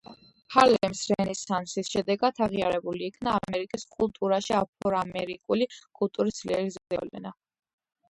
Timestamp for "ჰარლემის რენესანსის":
0.53-1.91